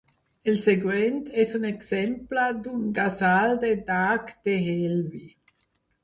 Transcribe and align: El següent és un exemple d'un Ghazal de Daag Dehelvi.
El 0.51 0.55
següent 0.61 1.17
és 1.41 1.51
un 1.59 1.67
exemple 1.71 2.45
d'un 2.67 2.87
Ghazal 2.99 3.53
de 3.65 3.69
Daag 3.91 4.33
Dehelvi. 4.49 5.21